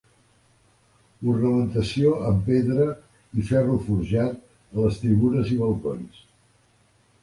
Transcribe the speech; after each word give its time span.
Ornamentació 1.33 2.15
amb 2.31 2.43
pedra 2.49 2.89
i 3.43 3.47
ferro 3.53 3.79
forjat 3.87 4.43
a 4.49 4.83
les 4.89 5.01
tribunes 5.07 5.57
i 5.57 5.65
balcons. 5.65 6.31